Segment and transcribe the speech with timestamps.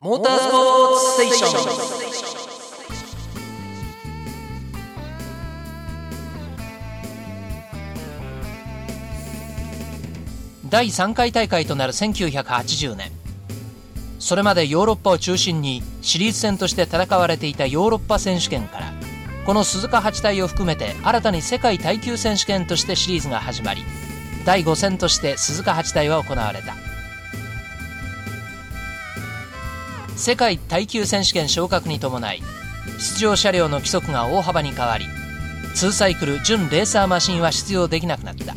[0.00, 1.48] モータースポーツステーショ
[10.66, 10.70] ン。
[10.70, 13.10] 第3回大会となる1980年。
[14.20, 18.92] それまでヨーロッパを中心にシリーズ戦として戦われていたヨーロッパ選手権から
[19.44, 23.82] この鈴鹿8体を含めて新たに世界耐久選手権としてシリーズが始まり
[24.44, 26.87] 第5戦として鈴鹿8体は行われた。
[30.18, 32.42] 世界耐久選手権昇格に伴い
[32.98, 35.04] 出場車両の規則が大幅に変わり
[35.76, 38.56] 2サイクル準レーサーマシンは出場できなくなった。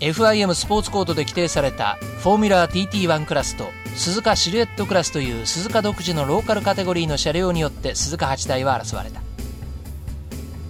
[0.00, 9.20] FIM スポーツコードで規定されたフォーミュラー TT1 クラスと鈴鹿シルエットクラスという鈴鹿独自のローカルカテゴリーの車両によって鈴鹿8台は争われた。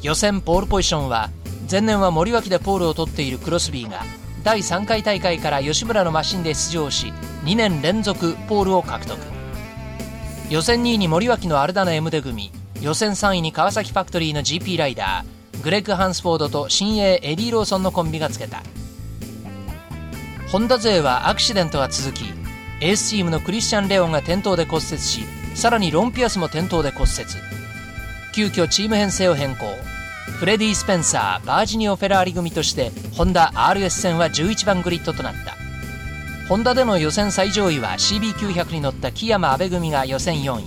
[0.03, 1.31] 予選ポールポジションは
[1.71, 4.03] 前年は森脇でポールを取っているクロスビーが
[4.43, 7.13] 第3回大会からヨシムラのマシンで出場し
[7.45, 9.19] 2年連続ポールを獲得。
[10.49, 15.63] 予選2位にモリワキのアルダナ M で組予選3位にカワサキファクトリーの GP ライダー。
[15.63, 18.63] グレッグ・ハンスフォードと新鋭エディ・ローソンのコンビがつけた。
[20.51, 22.25] ホンダ勢はアクシデントが続き
[22.81, 25.21] エースチームのクリスチャン・レオンが転倒で骨折し
[25.55, 27.11] さらにロンピアスも転倒で骨折。
[28.33, 29.67] 急遽チーム編成を変更。
[30.39, 35.55] フレディ・スペンサーバージニオ・フェラーリ組としてホンダ RS 戦は11番グリッドとなった。
[36.49, 40.65] ホンダでの予選最上位は CB900 に乗った木山阿部組が予選4位。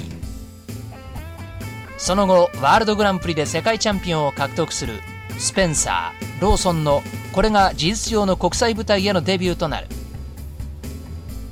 [1.98, 5.02] その後ワールドグランプリで世界チャンピオンを獲得する
[5.38, 9.88] スペンサーローソンのこれが事実上の国際舞台へのデビューとなる。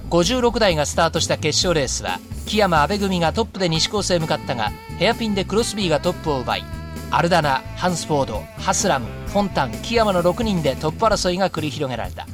[0.10, 6.64] 56台がスタートした決勝レースは木山阿部組がトップで西コースへ向かったがヘアピンでクロスビーがトップを奪い
[7.10, 12.28] アルダナハンスフォードハスラムフォンタン木山の6人でトップ争いが繰り広げられた。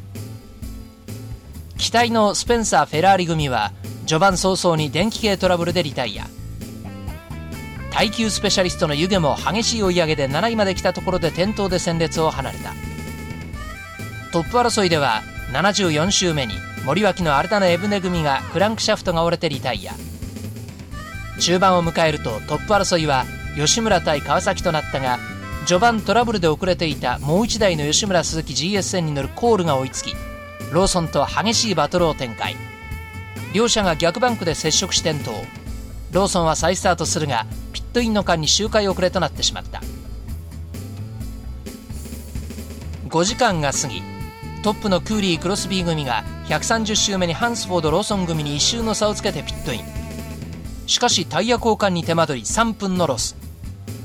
[1.77, 3.71] 期待のスペンサー・フェラーリ組は
[4.05, 6.27] 序盤早々に電気系トラブルでリタイア。
[7.91, 12.73] 耐久スペシャリストの湯気も激しい追い上げで7位まで来たところで転倒で戦列を離れた。
[14.31, 15.23] トップ争いでは
[15.53, 16.53] 74周目に
[16.85, 19.93] 森脇のアルタナエブネ組がクランクシャフトが折れてリタイア。
[21.39, 23.25] 中盤を迎えるとトップ争いは
[23.57, 25.17] ヨシムラ対カワサキとなったが
[25.65, 30.13] 序盤トラブルで遅れていたもう1台のヨシムラスズキ GSN に乗るクーリーが追いつき
[30.71, 32.55] ローソンと激しいバトルを展開。
[33.53, 35.37] 両者が逆バンクで接触して転倒
[36.11, 39.81] ローソンは再スタートするがピットインの間に周回遅れとなってしまった。
[43.07, 44.01] 5時間が過ぎ
[44.63, 49.81] トップのクーリー・クロスビー組が130周目にハンスフォード・ローソン組に1周の差をつけてピットイン。
[50.87, 53.46] しかしタイヤ交換に手間取り3分のロス。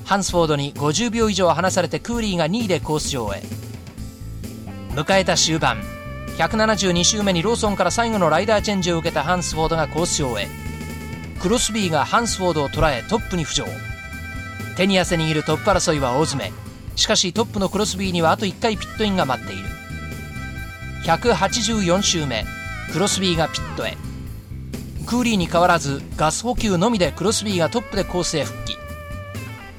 [0.05, 3.43] ハンスフォードに50秒以上離されてクーリーが2位でコース上へ。
[4.95, 5.83] 迎えた終盤
[6.37, 10.49] 172周目にローソンから最後のライダーチェンジを受けたハンスフォードがコース上へ。
[11.41, 13.65] クロスビーがハンスフォードを捉えトップに浮上。
[14.77, 16.53] 手に汗握るトップ争いは大詰め。
[16.97, 19.69] しかしトップのクロスビーにはあと1回ピットインが待っている。
[21.05, 22.45] 184周目
[22.93, 23.97] クロスビーがピットへ。
[25.07, 28.82] クーリーに変わらずガス補給のみでクロスビーがトップでコースへ復帰。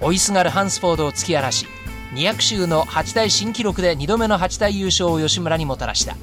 [0.03, 1.65] 追いすがるハンスフォードを突き荒らし
[2.13, 6.15] 200周の8大新記録で2度目の8大優勝を吉村にもたらした。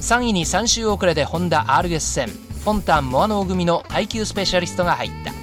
[0.00, 5.39] 3位に3周遅れでホンダ RS 戦フォンタン・モアノー組の耐久スペシャリストが入った。